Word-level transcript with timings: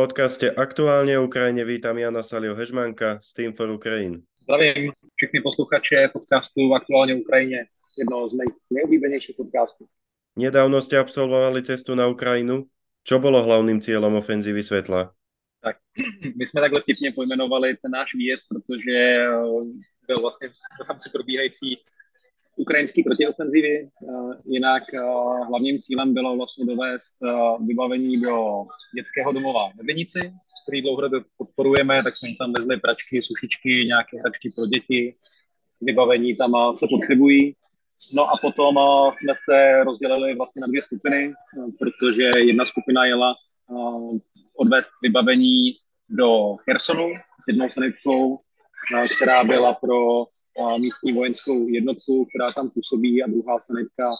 V 0.00 0.08
podcaste 0.08 0.48
Aktuálne 0.48 1.12
o 1.20 1.28
Ukrajine 1.28 1.60
vítam 1.60 1.92
Jana 1.92 2.24
Salio 2.24 2.56
Hežmanka 2.56 3.20
z 3.20 3.36
Team 3.36 3.52
for 3.52 3.68
Ukraine. 3.68 4.24
Zdravím 4.48 4.96
všechny 5.14 5.40
posluchače 5.44 6.08
podcastu 6.12 6.74
Aktuálně 6.74 7.14
Ukrajině, 7.14 7.68
jednoho 7.98 8.28
z 8.28 8.32
mých 8.32 8.54
nejoblíbenějších 8.72 9.36
podcastů. 9.36 9.84
Nedávno 10.40 10.80
ste 10.80 10.96
absolvovali 10.96 11.60
cestu 11.60 11.92
na 11.92 12.08
Ukrajinu. 12.08 12.64
Čo 13.04 13.20
bolo 13.20 13.44
hlavným 13.44 13.84
cieľom 13.84 14.16
ofenzívy 14.16 14.64
svetla? 14.64 15.12
Tak, 15.60 15.76
my 16.40 16.46
jsme 16.48 16.60
takhle 16.60 16.80
vtipně 16.80 17.12
pojmenovali 17.12 17.76
ten 17.76 17.92
náš 17.92 18.16
výjezd, 18.16 18.48
protože 18.48 18.96
eh, 18.96 19.28
byl 20.08 20.20
vlastně 20.20 20.48
v 20.48 20.88
rámci 20.88 21.10
probíhající 21.12 21.76
ukrajinské 22.56 23.02
protiofenzivy. 23.04 23.76
Eh, 23.78 23.88
jinak 24.44 24.82
eh, 24.94 25.00
hlavním 25.48 25.78
cílem 25.78 26.14
bylo 26.14 26.36
vlastně 26.36 26.64
dovést 26.64 27.16
vybavení 27.66 28.20
do 28.20 28.64
dětského 28.94 29.32
domova 29.32 29.70
ve 29.76 29.84
Vinici, 29.84 30.32
který 30.64 30.82
dlouhodobě 30.82 31.20
podporujeme, 31.36 32.02
tak 32.02 32.16
jsme 32.16 32.28
jim 32.28 32.36
tam 32.36 32.52
vezli 32.52 32.80
pračky, 32.80 33.22
sušičky, 33.22 33.84
nějaké 33.86 34.20
hračky 34.20 34.50
pro 34.56 34.66
děti, 34.66 35.12
vybavení 35.80 36.36
tam 36.36 36.52
se 36.76 36.86
potřebují. 36.90 37.56
No 38.14 38.30
a 38.30 38.32
potom 38.42 38.74
jsme 39.10 39.32
se 39.44 39.84
rozdělili 39.84 40.34
vlastně 40.34 40.60
na 40.60 40.66
dvě 40.66 40.82
skupiny, 40.82 41.32
protože 41.78 42.22
jedna 42.22 42.64
skupina 42.64 43.06
jela 43.06 43.34
odvést 44.56 44.90
vybavení 45.02 45.72
do 46.08 46.56
Chersonu 46.56 47.08
s 47.44 47.48
jednou 47.48 47.68
sanitkou, 47.68 48.38
která 49.16 49.44
byla 49.44 49.74
pro 49.74 50.24
místní 50.78 51.12
vojenskou 51.12 51.68
jednotku, 51.68 52.24
která 52.24 52.52
tam 52.52 52.70
působí 52.70 53.22
a 53.22 53.26
druhá 53.26 53.60
sanitka 53.60 54.10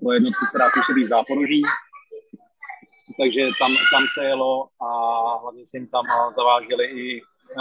pro 0.00 0.12
jednotku, 0.12 0.44
která 0.50 0.66
působí 0.74 1.04
v 1.04 1.08
Záporoží. 1.08 1.62
Takže 3.20 3.42
tam, 3.60 3.72
tam 3.92 4.04
se 4.14 4.24
jelo 4.24 4.68
a 4.80 4.88
hlavně 5.42 5.66
se 5.66 5.76
jim 5.76 5.86
tam 5.86 6.04
zavážely 6.36 6.84
i 6.84 7.20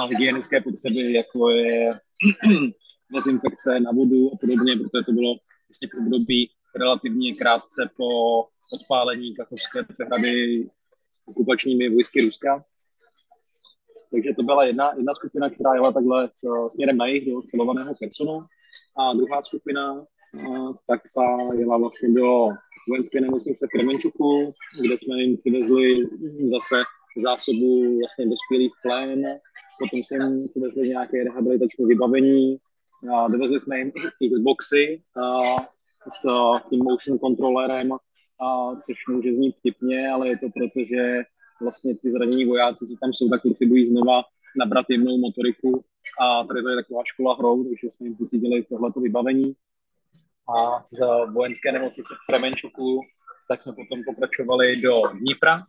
hygienické 0.10 0.62
potřeby, 0.62 1.14
jako 1.14 1.50
je 1.50 1.88
dezinfekce 3.14 3.80
na 3.80 3.92
vodu 3.92 4.32
a 4.34 4.38
podobně, 4.42 4.74
protože 4.76 5.06
to 5.06 5.12
bylo 5.12 5.36
vlastně 5.68 5.88
v 5.88 6.06
období 6.06 6.52
relativně 6.76 7.36
krátce 7.36 7.90
po 7.98 8.08
odpálení 8.74 9.36
Kachovské 9.36 9.84
přehrady 9.84 10.66
okupačními 11.26 11.90
vojsky 11.90 12.22
Ruska. 12.22 12.66
Takže 14.12 14.34
to 14.36 14.44
byla 14.44 14.66
jedna, 14.66 14.92
jedna 14.98 15.14
skupina, 15.14 15.50
která 15.50 15.74
jela 15.74 15.92
takhle 15.92 16.30
směrem 16.68 16.98
na 16.98 17.08
jih 17.08 17.32
do 17.32 17.42
celovaného 17.42 17.94
Chersonu. 17.94 18.40
A 18.98 19.14
druhá 19.14 19.42
skupina 19.42 20.06
tak 20.88 21.02
ta 21.16 21.54
jela 21.60 21.78
vlastně 21.78 22.10
do 22.10 22.48
vojenské 22.90 23.22
nemocnice 23.22 23.68
Kremenčuku, 23.68 24.52
kde 24.82 24.98
jsme 24.98 25.22
jim 25.22 25.38
přivezli 25.38 26.08
zase 26.48 26.76
zásobu 27.18 28.00
vlastně 28.00 28.26
dospělých 28.26 28.72
plén, 28.84 29.24
potom 29.80 30.00
jsme 30.00 30.18
jim 30.18 30.50
přivezli 30.50 30.88
nějaké 30.88 31.24
rehabilitační 31.24 31.86
vybavení, 31.86 32.58
a 33.16 33.28
dovezli 33.28 33.60
jsme 33.60 33.78
jim 33.78 33.92
Xboxy 34.32 35.02
a 35.24 35.44
s 36.20 36.24
tím 36.70 36.84
motion 36.84 37.20
kontrolerem, 37.20 37.92
a 38.42 38.76
což 38.86 39.08
může 39.10 39.34
znít 39.34 39.56
vtipně, 39.58 40.10
ale 40.10 40.28
je 40.28 40.38
to 40.38 40.48
proto, 40.50 40.80
že 40.86 41.24
vlastně 41.62 41.98
ty 41.98 42.12
zranění 42.12 42.46
vojáci, 42.46 42.86
co 42.86 42.96
tam 43.02 43.14
jsou, 43.14 43.30
tak 43.30 43.42
potřebují 43.42 43.86
znova 43.86 44.24
nabrat 44.58 44.86
jemnou 44.90 45.18
motoriku 45.18 45.84
a 46.20 46.44
tady 46.44 46.62
to 46.62 46.70
je 46.70 46.76
taková 46.76 47.02
škola 47.06 47.36
hrou, 47.36 47.64
takže 47.64 47.88
jsme 47.90 48.08
jim 48.08 48.16
pořídili 48.16 48.64
tohleto 48.64 49.00
vybavení 49.00 49.54
a 50.58 50.84
z 50.86 51.00
vojenské 51.34 51.72
nemocnice 51.72 52.14
v 52.24 52.28
Premenčuku 52.28 53.02
tak 53.52 53.62
jsme 53.62 53.74
potom 53.74 54.04
pokračovali 54.04 54.82
do 54.82 55.02
Dnipra, 55.20 55.64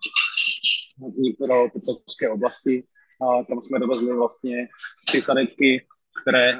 Dnipro 1.09 1.71
Petrovské 1.71 2.31
oblasti. 2.31 2.83
A 3.23 3.45
tam 3.45 3.63
jsme 3.63 3.79
dovezli 3.79 4.17
vlastně 4.17 4.67
tři 5.07 5.23
sanitky, 5.23 5.87
které 6.23 6.59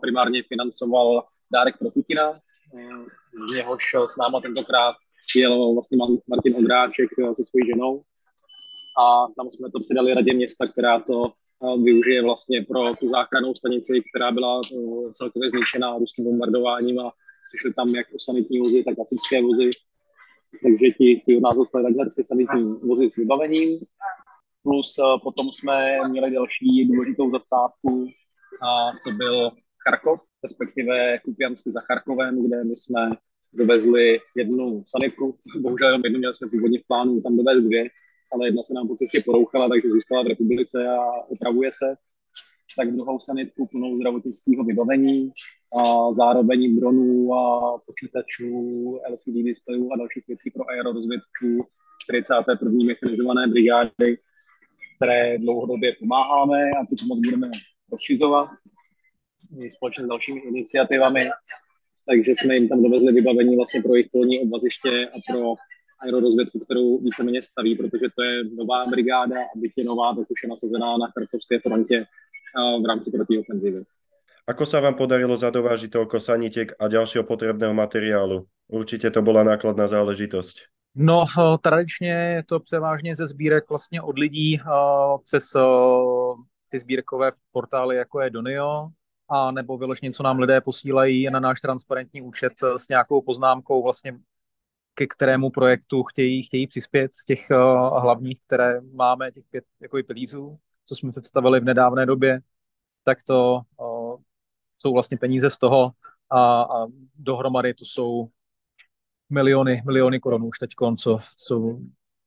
primárně 0.00 0.42
financoval 0.48 1.24
Dárek 1.52 1.78
pro 1.78 1.88
Putina. 1.94 2.32
Z 3.50 3.56
něhož 3.56 3.82
s 4.06 4.16
náma 4.16 4.40
tentokrát 4.40 4.96
jel 5.36 5.74
vlastně 5.74 5.98
Martin 6.28 6.56
Ondráček 6.56 7.10
se 7.34 7.44
svojí 7.44 7.66
ženou. 7.66 8.02
A 8.98 9.26
tam 9.36 9.50
jsme 9.50 9.70
to 9.70 9.80
předali 9.80 10.14
radě 10.14 10.34
města, 10.34 10.66
která 10.66 11.00
to 11.00 11.32
využije 11.84 12.22
vlastně 12.22 12.64
pro 12.68 12.94
tu 13.00 13.08
záchrannou 13.08 13.54
stanici, 13.54 14.02
která 14.10 14.32
byla 14.32 14.60
celkově 15.12 15.50
zničená 15.50 15.98
ruským 15.98 16.24
bombardováním 16.24 17.00
a 17.00 17.12
přišly 17.48 17.74
tam 17.74 17.88
jak 17.88 18.06
sanitní 18.18 18.58
vozy, 18.60 18.84
tak 18.84 18.94
africké 18.98 19.42
vozy. 19.42 19.70
Takže 20.62 20.86
ti, 20.98 21.22
ti 21.26 21.36
od 21.36 21.40
nás 21.40 21.56
dostali 21.56 21.84
takhle 21.84 22.10
tři 22.10 22.24
sanitní 22.24 22.64
vozy 22.64 23.10
s 23.10 23.16
vybavením. 23.16 23.78
Plus 24.62 24.98
uh, 24.98 25.20
potom 25.22 25.46
jsme 25.52 25.98
měli 26.08 26.30
další 26.30 26.88
důležitou 26.88 27.30
zastávku 27.30 28.06
a 28.62 28.92
to 29.04 29.10
byl 29.16 29.50
Charkov, 29.84 30.20
respektive 30.42 31.18
Kupiansky 31.18 31.72
za 31.72 31.80
Charkovem, 31.80 32.46
kde 32.46 32.64
my 32.64 32.76
jsme 32.76 33.10
dovezli 33.52 34.18
jednu 34.36 34.84
sanitku, 34.86 35.38
bohužel 35.60 35.88
jenom 35.88 36.02
jednu, 36.04 36.18
měli 36.18 36.34
jsme 36.34 36.48
původně 36.48 36.78
v 36.78 36.86
plánu 36.86 37.20
tam 37.20 37.36
dovést 37.36 37.64
dvě, 37.64 37.84
ale 38.32 38.46
jedna 38.46 38.62
se 38.62 38.74
nám 38.74 38.88
po 38.88 38.96
cestě 38.96 39.22
porouchala, 39.26 39.68
takže 39.68 39.88
zůstala 39.88 40.22
v 40.22 40.26
republice 40.26 40.88
a 40.88 41.12
opravuje 41.28 41.70
se 41.72 41.96
tak 42.76 42.92
druhou 42.92 43.18
sanitku 43.18 43.66
plnou 43.66 43.96
zdravotnického 43.96 44.64
vybavení, 44.64 45.32
a 45.80 46.12
zároveň 46.12 46.76
dronů 46.76 47.34
a 47.34 47.78
počítačů, 47.86 48.50
LCD 49.10 49.34
displejů 49.44 49.92
a 49.92 49.96
dalších 49.96 50.26
věcí 50.28 50.50
pro 50.50 50.70
aerorozvědku 50.70 51.66
41. 52.02 52.70
mechanizované 52.84 53.46
brigády, 53.46 54.16
které 54.96 55.38
dlouhodobě 55.38 55.96
pomáháme 56.00 56.70
a 56.70 56.86
tu 56.86 56.94
pomoc 57.00 57.18
budeme 57.24 57.50
rozšizovat 57.92 58.48
společně 59.68 60.04
s 60.04 60.08
dalšími 60.08 60.40
iniciativami. 60.40 61.30
Takže 62.06 62.32
jsme 62.34 62.54
jim 62.54 62.68
tam 62.68 62.82
dovezli 62.82 63.12
vybavení 63.12 63.56
vlastně 63.56 63.82
pro 63.82 63.94
jejich 63.94 64.08
polní 64.12 64.40
obvaziště 64.40 65.08
a 65.08 65.32
pro 65.32 65.54
aerorozvědku, 66.00 66.58
kterou 66.58 66.98
víceméně 66.98 67.42
staví, 67.42 67.74
protože 67.74 68.06
to 68.16 68.22
je 68.22 68.44
nová 68.44 68.86
brigáda 68.86 69.40
a 69.40 69.54
byť 69.56 69.72
je 69.76 69.84
nová, 69.84 70.14
tak 70.14 70.30
už 70.30 70.42
je 70.42 70.48
nasazená 70.48 70.96
na 70.96 71.06
Charkovské 71.14 71.60
frontě 71.60 72.04
v 72.82 72.84
rámci 72.88 73.10
protiofenzívy. 73.10 73.84
Ako 74.48 74.64
sa 74.64 74.80
vám 74.80 74.96
podarilo 74.96 75.36
zadovážiť 75.36 75.92
toľko 75.92 76.16
sanitek 76.16 76.72
a 76.80 76.88
ďalšieho 76.88 77.20
potrebného 77.28 77.76
materiálu? 77.76 78.48
Určitě 78.68 79.10
to 79.10 79.22
byla 79.22 79.44
nákladná 79.44 79.86
záležitost. 79.86 80.56
No, 80.96 81.26
tradičně 81.60 82.10
je 82.10 82.42
to 82.42 82.60
převážně 82.60 83.16
ze 83.16 83.26
sbírek 83.26 83.68
vlastně 83.68 84.02
od 84.02 84.18
lidí 84.18 84.60
přes 85.24 85.44
ty 86.68 86.80
sbírkové 86.80 87.32
portály, 87.52 87.96
jako 87.96 88.20
je 88.20 88.30
Donio, 88.30 88.88
a 89.28 89.52
nebo 89.52 89.78
vyloženě, 89.78 90.12
co 90.12 90.22
nám 90.22 90.38
lidé 90.38 90.60
posílají 90.60 91.30
na 91.30 91.40
náš 91.40 91.60
transparentní 91.60 92.22
účet 92.22 92.52
s 92.76 92.88
nějakou 92.88 93.22
poznámkou 93.22 93.82
vlastně 93.82 94.16
ke 94.98 95.06
kterému 95.06 95.50
projektu 95.50 96.02
chtějí, 96.02 96.42
chtějí 96.42 96.66
přispět 96.66 97.16
z 97.16 97.24
těch 97.24 97.50
hlavních, 98.00 98.38
které 98.46 98.80
máme, 98.80 99.32
těch 99.32 99.44
pět 99.50 99.64
jako 99.80 99.98
pilířů 100.06 100.58
co 100.88 100.96
jsme 100.96 101.10
představili 101.10 101.60
v 101.60 101.64
nedávné 101.64 102.06
době, 102.06 102.40
tak 103.04 103.22
to 103.22 103.60
uh, 103.80 104.20
jsou 104.76 104.92
vlastně 104.92 105.18
peníze 105.18 105.50
z 105.50 105.58
toho 105.58 105.90
a, 106.30 106.62
a 106.62 106.86
dohromady 107.14 107.74
to 107.74 107.84
jsou 107.84 108.28
miliony, 109.30 109.82
miliony 109.86 110.20
korun 110.20 110.42
už 110.42 110.58
teď, 110.58 110.70
co, 110.98 111.18
co 111.36 111.78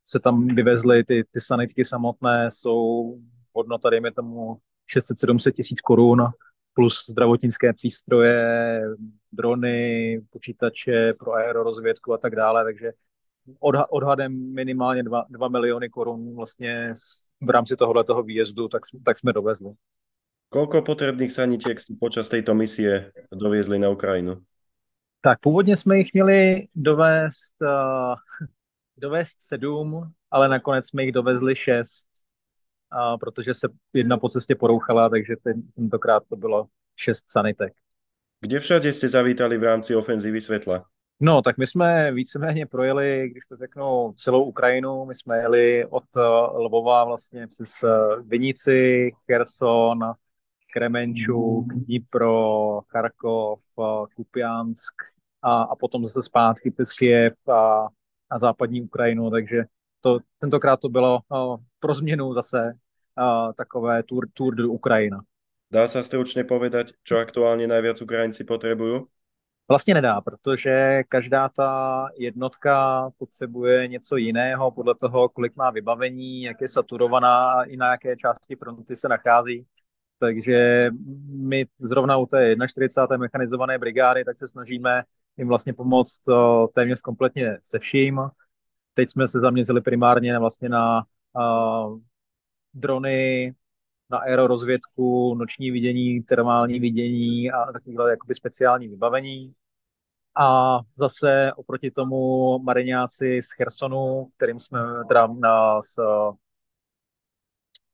se 0.05 0.19
tam 0.19 0.47
vyvezly, 0.47 1.03
ty, 1.03 1.23
ty 1.31 1.41
sanitky 1.41 1.85
samotné 1.85 2.51
jsou 2.51 3.15
hodnota, 3.53 3.89
dejme 3.89 4.11
tomu, 4.11 4.57
600-700 4.97 5.51
tisíc 5.51 5.81
korun 5.81 6.21
plus 6.73 7.05
zdravotnické 7.09 7.73
přístroje, 7.73 8.81
drony, 9.31 10.21
počítače 10.29 11.13
pro 11.19 11.33
aerorozvědku 11.33 12.13
a 12.13 12.17
tak 12.17 12.35
dále, 12.35 12.63
takže 12.63 12.91
odhadem 13.89 14.53
minimálně 14.53 15.03
2, 15.03 15.25
2 15.29 15.47
miliony 15.47 15.89
korun 15.89 16.35
vlastně 16.35 16.93
v 17.41 17.49
rámci 17.49 17.75
tohoto 17.77 18.23
výjezdu, 18.23 18.67
tak, 18.67 18.81
tak 19.05 19.17
jsme 19.17 19.33
dovezli. 19.33 19.73
Koľko 20.51 20.83
potrebných 20.83 21.31
sanitek 21.31 21.79
si 21.79 21.95
počas 21.95 22.27
této 22.27 22.51
misie 22.51 23.15
dovezli 23.31 23.79
na 23.79 23.87
Ukrajinu? 23.87 24.43
Tak 25.21 25.39
původně 25.39 25.75
jsme 25.75 25.97
jich 25.97 26.13
měli 26.13 26.67
dovést, 26.75 27.55
uh, 27.61 28.15
dovést 28.97 29.39
sedm, 29.39 30.11
ale 30.31 30.49
nakonec 30.49 30.87
jsme 30.87 31.03
jich 31.03 31.11
dovezli 31.11 31.55
šest, 31.55 32.07
uh, 32.93 33.17
protože 33.19 33.53
se 33.53 33.67
jedna 33.93 34.17
po 34.17 34.29
cestě 34.29 34.55
porouchala, 34.55 35.09
takže 35.09 35.35
ten, 35.43 35.61
tentokrát 35.75 36.23
to 36.29 36.35
bylo 36.35 36.67
šest 36.95 37.31
sanitek. 37.31 37.73
Kde 38.39 38.59
všade 38.59 38.93
jste 38.93 39.09
zavítali 39.09 39.57
v 39.57 39.63
rámci 39.63 39.95
ofenzívy 39.95 40.41
světla? 40.41 40.85
No, 41.23 41.41
tak 41.41 41.57
my 41.57 41.67
jsme 41.67 42.11
víceméně 42.11 42.65
projeli, 42.65 43.29
když 43.29 43.43
to 43.49 43.57
řeknu, 43.57 44.13
celou 44.15 44.43
Ukrajinu. 44.43 45.05
My 45.05 45.15
jsme 45.15 45.37
jeli 45.37 45.85
od 45.85 46.03
eh, 46.17 46.21
Lvova 46.57 47.03
vlastně 47.03 47.47
přes 47.47 47.71
eh, 47.83 47.89
Vinici, 48.21 49.11
Kherson, 49.25 49.99
Kremenčuk, 50.73 51.73
Dnipro, 51.73 52.81
Charkov, 52.87 53.59
eh, 53.79 54.05
Kupiansk 54.15 54.93
a, 55.41 55.61
a 55.61 55.75
potom 55.75 56.05
zase 56.05 56.23
zpátky 56.23 56.71
přes 56.71 56.91
Kiev 56.91 57.49
a, 57.49 57.87
a 58.29 58.39
západní 58.39 58.81
Ukrajinu, 58.81 59.29
takže 59.29 59.63
to, 60.01 60.19
tentokrát 60.39 60.79
to 60.79 60.89
bylo 60.89 61.19
pro 61.81 61.93
změnu 61.93 62.33
zase 62.33 62.73
uh, 63.17 63.53
takové 63.53 64.03
tour, 64.03 64.29
tour 64.33 64.55
do 64.55 64.69
Ukrajina. 64.69 65.25
Dá 65.71 65.87
sa 65.87 66.03
stručne 66.03 66.43
povedať, 66.43 66.99
čo 66.99 67.15
aktuálne 67.15 67.63
najviac 67.63 67.95
Ukrajinci 68.03 68.43
potrebujú? 68.43 69.07
Vlastně 69.71 69.93
nedá, 69.93 70.21
protože 70.21 71.03
každá 71.09 71.49
ta 71.49 72.07
jednotka 72.17 73.09
potřebuje 73.17 73.87
něco 73.87 74.17
jiného 74.17 74.71
podle 74.71 74.95
toho, 74.95 75.29
kolik 75.29 75.55
má 75.55 75.69
vybavení, 75.69 76.43
jak 76.43 76.61
je 76.61 76.67
saturovaná 76.69 77.51
a 77.51 77.63
i 77.63 77.77
na 77.77 77.91
jaké 77.91 78.17
části 78.17 78.55
fronty 78.55 78.95
se 78.95 79.07
nachází. 79.07 79.65
Takže 80.19 80.89
my 81.27 81.65
zrovna 81.79 82.17
u 82.17 82.25
té 82.25 82.55
41. 82.67 83.17
mechanizované 83.17 83.79
brigády, 83.79 84.25
tak 84.25 84.37
se 84.39 84.47
snažíme 84.47 85.03
jim 85.37 85.47
vlastně 85.47 85.73
pomoct 85.73 86.21
téměř 86.73 87.01
kompletně 87.01 87.57
se 87.63 87.79
vším. 87.79 88.21
Teď 88.93 89.09
jsme 89.09 89.27
se 89.27 89.39
zaměřili 89.39 89.81
primárně 89.81 90.39
vlastně 90.39 90.69
na 90.69 91.03
uh, 91.35 91.99
drony, 92.73 93.53
na 94.09 94.17
aerorozvědku, 94.17 95.35
noční 95.35 95.71
vidění, 95.71 96.23
termální 96.23 96.79
vidění 96.79 97.51
a 97.51 97.71
takovéhle 97.71 98.09
jakoby 98.09 98.35
speciální 98.35 98.87
vybavení. 98.87 99.53
A 100.39 100.79
zase 100.95 101.51
oproti 101.55 101.91
tomu 101.91 102.59
mariňáci 102.59 103.41
z 103.41 103.51
Chersonu, 103.51 104.27
kterým 104.37 104.59
jsme 104.59 104.79
teda 105.07 105.27
na, 105.27 105.81
z 105.81 105.99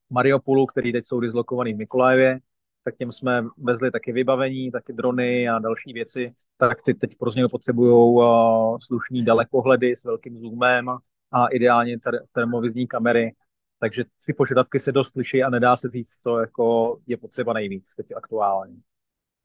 Mariupolu, 0.10 0.66
který 0.66 0.92
teď 0.92 1.06
jsou 1.06 1.20
dislokovaný 1.20 1.74
v 1.74 1.78
Mikolajevě, 1.78 2.40
tak 2.84 2.98
těm 2.98 3.12
jsme 3.12 3.46
vezli 3.58 3.92
taky 3.92 4.12
vybavení, 4.12 4.72
taky 4.72 4.94
drony 4.94 5.50
a 5.50 5.60
další 5.60 5.94
věci, 5.94 6.36
tak 6.58 6.82
ty 6.82 6.94
teď 6.94 7.18
pro 7.18 7.32
něj 7.32 7.48
potřebují 7.48 7.92
uh, 7.92 8.78
slušný 8.82 9.26
dalekohledy 9.26 9.96
s 9.96 10.04
velkým 10.04 10.38
zoomem 10.40 10.98
a 11.32 11.48
ideálně 11.48 11.98
ter- 11.98 12.26
termovizní 12.32 12.88
kamery, 12.88 13.36
takže 13.80 14.04
ty 14.26 14.34
požadavky 14.34 14.80
se 14.80 14.92
dost 14.92 15.16
liší 15.16 15.44
a 15.44 15.50
nedá 15.50 15.76
se 15.76 15.90
říct, 15.90 16.16
co 16.24 16.40
jako 16.40 16.98
je 17.08 17.18
potřeba 17.18 17.54
nejvíc 17.54 17.96
teď 17.96 18.08
aktuálně. 18.16 18.76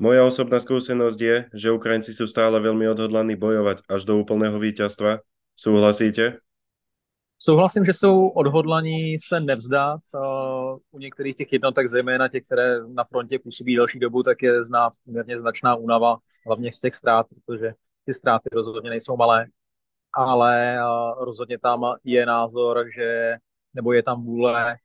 Moja 0.02 0.26
osobná 0.26 0.58
skúsenosť 0.58 1.18
je, 1.20 1.36
že 1.54 1.70
Ukrajinci 1.70 2.10
sú 2.10 2.26
stále 2.26 2.58
veľmi 2.58 2.90
odhodlaní 2.90 3.38
bojovať 3.38 3.86
až 3.86 4.02
do 4.02 4.18
úplného 4.18 4.58
víťazstva. 4.58 5.22
Súhlasíte? 5.54 6.42
Souhlasím, 7.38 7.84
že 7.84 7.92
jsou 7.92 8.28
odhodlaní 8.28 9.18
se 9.18 9.40
nevzdat. 9.40 10.00
U 10.90 10.98
některých 10.98 11.36
těch 11.36 11.52
jednotek, 11.52 11.88
zejména 11.88 12.28
těch, 12.28 12.44
které 12.44 12.80
na 12.86 13.04
frontě 13.04 13.38
působí 13.38 13.76
další 13.76 13.98
dobu, 13.98 14.22
tak 14.22 14.42
je 14.42 14.64
zná 14.64 14.90
poměrně 15.04 15.38
značná 15.38 15.74
únava, 15.74 16.16
hlavně 16.46 16.72
z 16.72 16.80
těch 16.80 16.94
ztrát, 16.94 17.26
protože 17.30 17.74
ty 18.04 18.14
ztráty 18.14 18.48
rozhodně 18.52 18.90
nejsou 18.90 19.16
malé. 19.16 19.46
Ale 20.14 20.78
rozhodně 21.20 21.58
tam 21.58 21.84
je 22.04 22.26
názor, 22.26 22.86
že 22.94 23.36
nebo 23.74 23.92
je 23.92 24.02
tam 24.02 24.24
vůle 24.24 24.76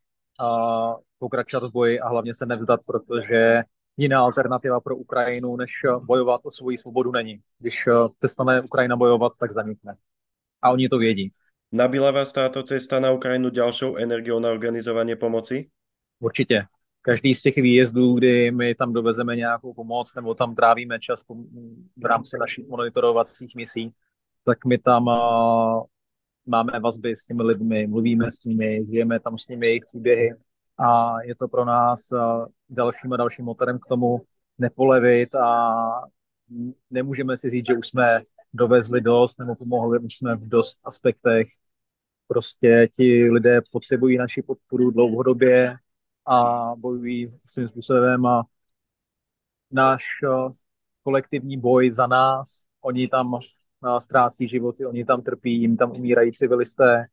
pokračovat 1.20 1.68
v 1.68 1.72
boji 1.72 2.00
a 2.00 2.10
hlavně 2.10 2.34
se 2.34 2.46
nevzdat, 2.46 2.80
protože 2.86 3.62
jiná 3.98 4.22
alternativa 4.22 4.80
pro 4.80 4.96
Ukrajinu, 4.96 5.56
než 5.56 5.72
bojovat 6.00 6.42
o 6.44 6.52
svoji 6.52 6.78
svobodu 6.78 7.12
není. 7.12 7.40
Když 7.60 7.90
přestane 8.20 8.62
Ukrajina 8.62 8.96
bojovat, 8.96 9.34
tak 9.40 9.54
zanikne. 9.54 9.96
A 10.62 10.72
oni 10.72 10.90
to 10.90 10.98
vědí. 10.98 11.32
Nabila 11.72 12.12
vás 12.12 12.32
táto 12.32 12.64
cesta 12.64 13.00
na 13.00 13.12
Ukrajinu 13.12 13.50
ďalšou 13.50 13.96
energiou 13.96 14.40
na 14.40 14.50
organizovanie 14.50 15.16
pomoci? 15.16 15.70
Určitě. 16.20 16.66
Každý 17.02 17.36
z 17.36 17.42
těch 17.42 17.56
výjezdů, 17.56 18.14
kdy 18.14 18.52
my 18.52 18.76
tam 18.76 18.94
dovezeme 18.94 19.36
nějakou 19.36 19.74
pomoc 19.74 20.16
nebo 20.16 20.36
tam 20.36 20.56
trávíme 20.56 21.00
čas 21.00 21.22
v 21.98 22.06
rámci 22.06 22.38
našich 22.38 22.68
monitorovacích 22.68 23.56
misí, 23.56 23.94
tak 24.48 24.66
my 24.66 24.78
tam 24.78 25.08
uh, 25.08 25.84
máme 26.46 26.80
vazby 26.80 27.16
s 27.16 27.26
těmi 27.26 27.44
lidmi, 27.44 27.88
mluvíme 27.88 28.32
s 28.32 28.44
nimi, 28.44 28.86
žijeme 28.86 29.20
tam 29.20 29.38
s 29.38 29.48
nimi 29.48 29.68
jejich 29.68 29.86
příběhy 29.86 30.36
a 30.78 31.22
je 31.22 31.36
to 31.36 31.48
pro 31.48 31.66
nás 31.66 32.12
uh, 32.12 32.46
dalším 32.70 33.14
a 33.14 33.18
dalším 33.18 33.46
motorem 33.46 33.80
k 33.80 33.86
tomu 33.86 34.22
nepolevit 34.58 35.36
a 35.36 35.76
nemůžeme 36.90 37.38
si 37.38 37.50
říct, 37.50 37.68
že 37.68 37.78
už 37.78 37.88
jsme 37.88 38.22
dovezli 38.54 39.02
dost 39.02 39.40
nebo 39.40 39.56
pomohli 39.56 40.00
už 40.00 40.18
jsme 40.18 40.36
v 40.36 40.50
dost 40.50 40.80
aspektech. 40.84 41.48
Prostě 42.28 42.88
ti 42.96 43.30
lidé 43.32 43.60
potřebují 43.72 44.18
naši 44.18 44.42
podporu 44.42 44.92
dlouhodobě 44.92 45.76
a 46.26 46.72
bojují 46.76 47.40
svým 47.46 47.68
způsobem 47.68 48.26
a 48.26 48.44
náš 49.72 50.04
kolektivní 51.04 51.60
boj 51.60 51.92
za 51.92 52.08
nás, 52.08 52.66
oni 52.82 53.08
tam 53.08 53.40
ztrácí 54.00 54.48
životy, 54.48 54.86
oni 54.86 55.06
tam 55.06 55.22
trpí, 55.22 55.62
jim 55.62 55.78
tam 55.78 55.92
umírají 55.98 56.32
civilisté, 56.32 57.06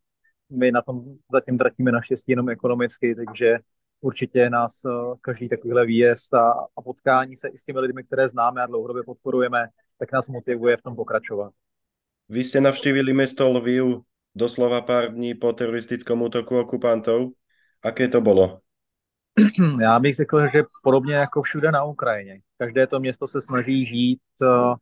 my 0.51 0.73
na 0.73 0.83
tom 0.83 1.05
zatím 1.33 1.59
tratíme 1.59 1.93
naštěstí 1.93 2.33
jenom 2.33 2.49
ekonomicky, 2.49 3.15
takže 3.15 3.59
určitě 4.01 4.51
nás 4.51 4.73
každý 5.21 5.49
takovýhle 5.49 5.87
výjezd 5.87 6.35
a, 6.35 6.51
a 6.77 6.83
potkání 6.83 7.37
se 7.37 7.49
i 7.49 7.59
s 7.59 7.65
těmi 7.65 7.81
lidmi, 7.81 8.05
které 8.05 8.29
známe 8.29 8.63
a 8.63 8.67
dlouhodobě 8.67 9.03
podporujeme, 9.03 9.67
tak 9.99 10.13
nás 10.13 10.29
motivuje 10.29 10.77
v 10.77 10.83
tom 10.83 10.97
pokračovat. 10.97 11.53
Vy 12.29 12.45
jste 12.45 12.61
navštívili 12.61 13.13
město 13.13 13.51
Lviv 13.51 13.85
doslova 14.35 14.81
pár 14.81 15.13
dní 15.13 15.35
po 15.35 15.53
teroristickom 15.53 16.23
útoku 16.23 16.59
okupantov. 16.59 17.33
Aké 17.83 18.09
to 18.09 18.21
bylo? 18.21 18.61
Já 19.81 19.99
bych 19.99 20.15
řekl, 20.15 20.49
že 20.53 20.63
podobně 20.83 21.15
jako 21.15 21.43
všude 21.43 21.73
na 21.73 21.85
Ukrajině. 21.85 22.41
Každé 22.59 22.87
to 22.87 23.01
město 23.01 23.29
se 23.29 23.41
snaží 23.41 23.87
žít 23.87 24.21
uh, 24.43 24.75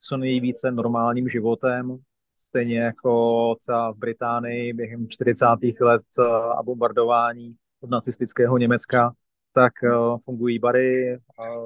co 0.00 0.16
nejvíce 0.16 0.70
normálním 0.70 1.28
životem, 1.28 1.98
stejně 2.36 2.80
jako 2.80 3.54
třeba 3.54 3.92
v 3.92 3.96
Británii 3.96 4.72
během 4.72 5.08
40. 5.08 5.46
let 5.80 6.02
uh, 6.18 6.26
a 6.26 6.62
bombardování 6.62 7.54
od 7.80 7.90
nacistického 7.90 8.58
Německa, 8.58 9.14
tak 9.52 9.72
uh, 9.82 10.18
fungují 10.24 10.58
bary, 10.58 11.18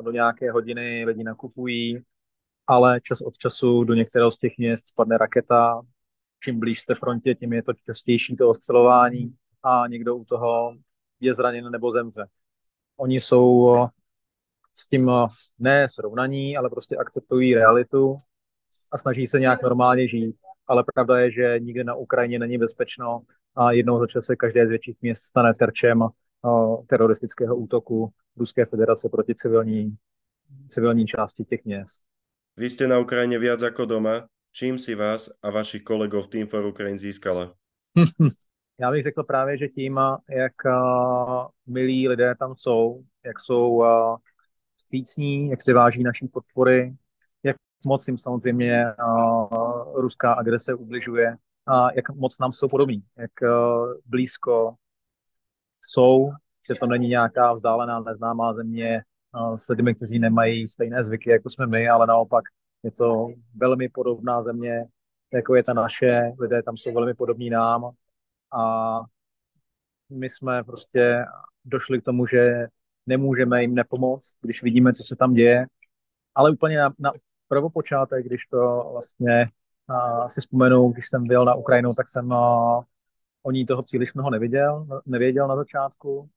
do 0.03 0.11
nějaké 0.11 0.51
hodiny 0.51 1.05
lidi 1.05 1.25
nakupují, 1.25 2.03
ale 2.67 3.01
čas 3.01 3.21
od 3.21 3.39
času 3.39 3.85
do 3.85 3.95
některého 3.95 4.31
z 4.31 4.39
těch 4.39 4.53
měst 4.59 4.87
spadne 4.87 5.19
raketa. 5.19 5.83
Čím 6.45 6.61
blíž 6.61 6.81
jste 6.81 6.95
frontě, 6.95 7.35
tím 7.35 7.53
je 7.53 7.63
to 7.63 7.73
častější 7.73 8.37
to 8.37 8.49
ostřelování 8.49 9.35
a 9.63 9.87
někdo 9.87 10.17
u 10.17 10.25
toho 10.25 10.77
je 11.21 11.35
zraněn 11.35 11.71
nebo 11.71 11.93
zemře. 11.93 12.27
Oni 12.97 13.21
jsou 13.21 13.77
s 14.75 14.89
tím 14.89 15.11
ne 15.59 15.89
srovnaní, 15.89 16.57
ale 16.57 16.71
prostě 16.71 16.97
akceptují 16.97 17.55
realitu 17.55 18.17
a 18.93 18.99
snaží 18.99 19.27
se 19.27 19.41
nějak 19.41 19.63
normálně 19.63 20.09
žít. 20.09 20.37
Ale 20.67 20.85
pravda 20.95 21.19
je, 21.19 21.31
že 21.31 21.57
nikde 21.59 21.85
na 21.85 21.95
Ukrajině 21.95 22.39
není 22.39 22.59
bezpečno 22.59 23.23
a 23.57 23.73
jednou 23.73 23.99
za 23.99 24.07
čas 24.07 24.25
se 24.25 24.37
každé 24.37 24.67
z 24.67 24.69
větších 24.69 24.97
měst 25.03 25.23
stane 25.23 25.55
terčem 25.55 26.09
teroristického 26.87 27.57
útoku 27.57 28.13
Ruské 28.37 28.67
federace 28.67 29.09
proti 29.09 29.35
civilní, 29.35 29.97
civilní 30.69 31.07
části 31.07 31.45
těch 31.45 31.65
měst. 31.65 32.03
Vy 32.57 32.71
ste 32.71 32.87
na 32.87 33.03
Ukrajine 33.03 33.39
viac 33.39 33.63
ako 33.63 33.83
doma. 33.87 34.31
Čím 34.55 34.79
si 34.79 34.95
vás 34.95 35.27
a 35.43 35.51
vašich 35.51 35.83
kolegov 35.83 36.31
Team 36.31 36.47
for 36.47 36.63
Ukraine 36.63 36.99
získala? 36.99 37.55
Já 38.81 38.91
bych 38.91 39.03
řekl 39.03 39.23
právě, 39.23 39.59
že 39.59 39.69
tím, 39.69 40.01
jak 40.31 40.53
uh, 40.67 41.47
milí 41.67 42.09
lidé 42.09 42.35
tam 42.39 42.55
jsou, 42.57 43.03
jak 43.25 43.41
jsou 43.41 43.83
vstřícní, 44.85 45.49
jak 45.49 45.63
si 45.63 45.73
váží 45.73 46.03
naší 46.03 46.29
podpory, 46.29 46.97
jak 47.43 47.57
moc 47.87 48.09
jim 48.09 48.19
samozřejmě 48.19 48.85
uh, 49.07 50.01
ruská 50.01 50.33
agrese 50.33 50.75
ubližuje 50.75 51.37
a 51.67 51.93
jak 51.93 52.11
moc 52.11 52.39
nám 52.39 52.53
jsou 52.53 52.69
podobní, 52.69 53.03
jak 53.17 53.31
uh, 53.43 53.93
blízko 54.07 54.75
jsou, 55.81 56.31
že 56.69 56.75
to 56.75 56.87
není 56.87 57.09
nějaká 57.09 57.53
vzdálená 57.53 58.01
neznámá 58.01 58.53
země, 58.53 59.03
s 59.57 59.69
lidmi, 59.69 59.95
kteří 59.95 60.19
nemají 60.19 60.69
stejné 60.69 61.05
zvyky, 61.05 61.31
jako 61.31 61.51
jsme 61.51 61.67
my, 61.67 61.89
ale 61.89 62.07
naopak 62.07 62.45
je 62.83 62.91
to 62.91 63.27
velmi 63.55 63.89
podobná 63.89 64.43
země, 64.43 64.85
jako 65.33 65.55
je 65.55 65.63
ta 65.63 65.73
naše, 65.73 66.33
lidé 66.39 66.63
tam 66.63 66.77
jsou 66.77 66.95
velmi 66.95 67.15
podobní 67.15 67.51
nám 67.51 67.91
a 68.53 69.01
my 70.11 70.29
jsme 70.29 70.65
prostě 70.65 71.25
došli 71.65 72.01
k 72.01 72.05
tomu, 72.05 72.27
že 72.27 72.67
nemůžeme 73.07 73.63
jim 73.63 73.75
nepomoct, 73.75 74.37
když 74.41 74.63
vidíme, 74.63 74.93
co 74.93 75.03
se 75.03 75.17
tam 75.17 75.35
děje, 75.35 75.67
ale 76.35 76.51
úplně 76.51 76.79
na, 76.79 76.93
na 76.99 77.13
prvopočátek, 77.49 78.27
když 78.27 78.47
to 78.47 78.89
vlastně 78.93 79.49
a, 79.89 80.29
si 80.29 80.41
vzpomenu, 80.41 80.89
když 80.89 81.09
jsem 81.09 81.27
byl 81.27 81.45
na 81.45 81.55
Ukrajinu, 81.55 81.91
tak 81.97 82.09
jsem 82.09 82.33
a, 82.33 82.81
o 83.43 83.51
ní 83.51 83.67
toho 83.67 83.83
příliš 83.83 84.15
mnoho 84.15 84.31
neviděl, 84.31 84.87
nevěděl 85.07 85.49
na 85.49 85.57
začátku. 85.57 86.29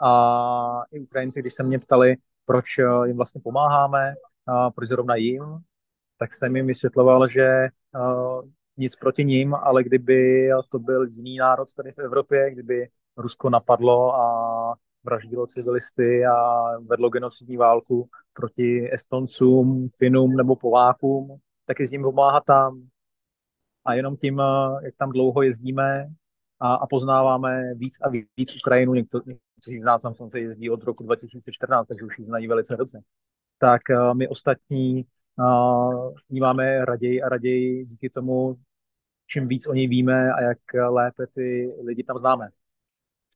A 0.00 0.82
i 0.92 1.00
Ukrajinci, 1.00 1.40
když 1.40 1.54
se 1.54 1.62
mě 1.62 1.78
ptali, 1.78 2.16
proč 2.44 2.78
eh, 2.78 3.06
jim 3.06 3.16
vlastně 3.16 3.40
pomáháme, 3.40 4.14
proč 4.74 4.88
zrovna 4.88 5.16
jim, 5.16 5.42
tak 6.18 6.34
jsem 6.34 6.56
jim 6.56 6.66
vysvětloval, 6.66 7.28
že 7.28 7.44
eh, 7.44 7.70
nic 8.76 8.96
proti 8.96 9.24
ním, 9.24 9.54
ale 9.54 9.84
kdyby 9.84 10.48
to 10.68 10.78
byl 10.78 11.04
jiný 11.04 11.36
národ 11.36 11.74
tady 11.74 11.92
v 11.92 11.98
Evropě, 11.98 12.50
kdyby 12.50 12.88
Rusko 13.16 13.50
napadlo 13.50 14.14
a 14.14 14.74
vraždilo 15.06 15.46
civilisty 15.46 16.26
a 16.26 16.64
vedlo 16.78 17.08
genocidní 17.08 17.56
válku 17.56 18.08
proti 18.32 18.94
Estoncům, 18.94 19.88
Finům 19.98 20.36
nebo 20.36 20.56
Polákům, 20.56 21.38
tak 21.66 21.80
s 21.80 21.90
pomáhat 22.02 22.44
tam. 22.44 22.88
A 23.84 23.94
jenom 23.94 24.16
tím, 24.16 24.40
eh, 24.40 24.84
jak 24.84 24.94
tam 24.96 25.12
dlouho 25.12 25.42
jezdíme, 25.42 26.08
a, 26.60 26.74
a 26.74 26.86
poznáváme 26.86 27.74
víc 27.74 27.96
a 28.00 28.08
víc 28.36 28.56
Ukrajinu. 28.56 28.94
Někteří 28.94 29.80
z 29.80 29.84
nás 29.84 30.02
tam 30.02 30.14
se 30.30 30.40
jezdí 30.40 30.70
od 30.70 30.84
roku 30.84 31.04
2014, 31.04 31.86
takže 31.86 32.04
už 32.04 32.18
ji 32.18 32.24
znají 32.24 32.46
velice 32.46 32.76
dobře. 32.76 33.00
Tak 33.58 33.82
uh, 33.90 34.14
my 34.14 34.28
ostatní 34.28 35.04
uh, 35.38 36.38
máme 36.40 36.84
raději 36.84 37.22
a 37.22 37.28
raději 37.28 37.84
díky 37.84 38.10
tomu, 38.10 38.56
čím 39.26 39.48
víc 39.48 39.66
o 39.66 39.72
něj 39.72 39.88
víme 39.88 40.32
a 40.32 40.42
jak 40.42 40.58
lépe 40.88 41.26
ty 41.26 41.74
lidi 41.84 42.04
tam 42.04 42.16
známe. 42.16 42.48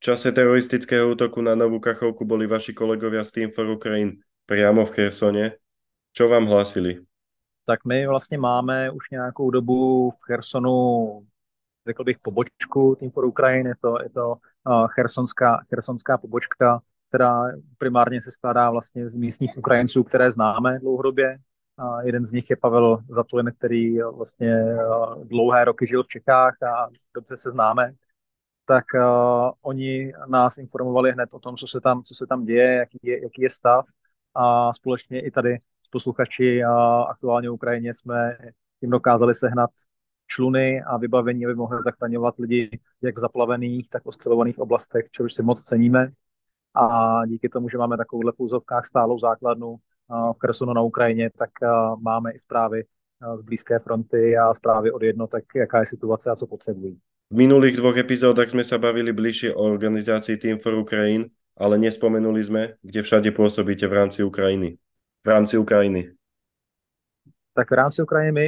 Čase 0.01 0.33
teroristického 0.33 1.13
útoku 1.13 1.45
na 1.45 1.53
Novú 1.53 1.77
Kachovku 1.77 2.25
boli 2.25 2.49
vaši 2.49 2.73
kolegovia 2.73 3.21
z 3.21 3.31
Team 3.31 3.49
for 3.53 3.69
Ukraine 3.69 4.17
priamo 4.49 4.81
v 4.81 4.93
Chersone. 4.97 5.61
Čo 6.09 6.25
vám 6.25 6.49
hlásili? 6.49 7.05
Tak 7.65 7.85
my 7.85 8.07
vlastně 8.07 8.37
máme 8.37 8.91
už 8.91 9.09
nějakou 9.09 9.49
dobu 9.49 10.09
v 10.11 10.23
Chersonu 10.25 11.21
řekl 11.87 12.03
bych, 12.03 12.19
pobočku 12.19 12.95
Team 12.99 13.11
for 13.11 13.25
Ukraine, 13.25 13.69
je 13.69 13.75
to, 13.81 13.97
je 14.03 14.09
to 14.09 14.27
uh, 14.29 14.87
chersonská, 14.87 15.59
chersonská 15.69 16.17
pobočka, 16.17 16.81
která 17.09 17.43
primárně 17.77 18.21
se 18.21 18.31
skládá 18.31 18.69
vlastně 18.69 19.09
z 19.09 19.15
místních 19.15 19.57
Ukrajinců, 19.57 20.03
které 20.03 20.31
známe 20.31 20.79
dlouhodobě. 20.79 21.37
Uh, 21.77 21.99
jeden 21.99 22.25
z 22.25 22.31
nich 22.31 22.49
je 22.49 22.55
Pavel 22.55 22.97
Zatulin, 23.09 23.53
který 23.57 24.01
vlastně 24.01 24.63
uh, 24.63 25.25
dlouhé 25.25 25.65
roky 25.65 25.87
žil 25.87 26.03
v 26.03 26.07
Čechách 26.07 26.63
a 26.63 26.89
dobře 27.13 27.37
se 27.37 27.51
známe. 27.51 27.93
Tak 28.71 28.85
uh, 28.95 29.51
oni 29.61 30.13
nás 30.27 30.57
informovali 30.57 31.11
hned 31.11 31.29
o 31.33 31.39
tom, 31.39 31.57
co 31.57 31.67
se 31.67 31.81
tam, 31.81 32.03
co 32.03 32.15
se 32.15 32.27
tam 32.27 32.45
děje, 32.45 32.73
jaký 32.75 32.99
je, 33.03 33.23
jaký 33.23 33.41
je 33.41 33.49
stav 33.49 33.85
a 34.35 34.73
společně 34.73 35.21
i 35.21 35.31
tady 35.31 35.57
s 35.85 35.89
posluchači 35.89 36.63
a 36.63 37.01
aktuálně 37.01 37.49
v 37.49 37.53
Ukrajině 37.53 37.93
jsme 37.93 38.37
jim 38.81 38.91
dokázali 38.91 39.35
sehnat 39.35 39.69
čluny 40.27 40.81
a 40.81 40.97
vybavení, 40.97 41.45
aby 41.45 41.55
mohli 41.55 41.77
zachraňovat 41.83 42.39
lidi 42.39 42.79
jak 43.01 43.17
v 43.17 43.19
zaplavených, 43.19 43.89
tak 43.89 44.03
v 44.03 44.07
ostřelovaných 44.07 44.59
oblastech, 44.59 45.05
což 45.11 45.33
si 45.33 45.43
moc 45.43 45.63
ceníme. 45.63 46.03
A 46.75 47.25
díky 47.25 47.49
tomu, 47.49 47.69
že 47.69 47.77
máme 47.77 47.97
takovouhle 47.97 48.33
půzovkách 48.37 48.85
stálou 48.85 49.19
základnu 49.19 49.75
v 50.09 50.37
Khersonu 50.37 50.73
na 50.73 50.81
Ukrajině, 50.81 51.29
tak 51.37 51.49
máme 51.99 52.31
i 52.31 52.39
zprávy 52.39 52.83
z 53.35 53.41
blízké 53.41 53.79
fronty 53.79 54.37
a 54.37 54.53
zprávy 54.53 54.91
od 54.91 55.01
jednotek, 55.03 55.45
jaká 55.55 55.79
je 55.79 55.85
situace 55.85 56.31
a 56.31 56.35
co 56.35 56.47
potřebují. 56.47 56.99
V 57.31 57.39
minulých 57.39 57.79
dvoch 57.79 57.95
epizódach 57.95 58.51
sme 58.51 58.59
sa 58.59 58.75
bavili 58.75 59.15
bližšie 59.15 59.55
o 59.55 59.63
organizácii 59.63 60.35
Team 60.35 60.59
for 60.59 60.75
Ukraine, 60.75 61.31
ale 61.55 61.79
nespomenuli 61.79 62.43
sme, 62.43 62.75
kde 62.83 62.99
všade 63.07 63.31
pôsobíte 63.31 63.87
v 63.87 64.03
rámci 64.03 64.19
Ukrajiny. 64.19 64.75
V 65.23 65.27
rámci 65.31 65.55
Ukrajiny. 65.55 66.11
Tak 67.55 67.71
v 67.71 67.75
rámci 67.79 68.03
Ukrajiny 68.03 68.31
my 68.31 68.45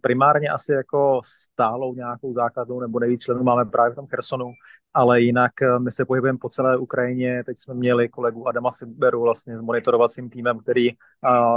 primárně 0.00 0.48
asi 0.48 0.72
jako 0.72 1.20
stálou 1.24 1.94
nějakou 1.94 2.34
základnou 2.34 2.80
nebo 2.80 2.98
nejvíc 2.98 3.20
členů 3.20 3.42
máme 3.42 3.64
právě 3.64 3.92
v 3.92 3.94
tom 3.94 4.06
Chersonu, 4.06 4.52
ale 4.94 5.20
jinak 5.20 5.62
eh, 5.62 5.78
my 5.78 5.90
se 5.90 6.04
pohybujeme 6.04 6.38
po 6.38 6.48
celé 6.48 6.78
Ukrajině. 6.78 7.44
Teď 7.44 7.58
jsme 7.58 7.74
měli 7.74 8.08
kolegu 8.08 8.48
Adama 8.48 8.70
Siberu 8.70 9.22
vlastně 9.22 9.58
s 9.58 9.60
monitorovacím 9.60 10.30
týmem, 10.30 10.58
který 10.58 10.90
eh, 10.90 10.96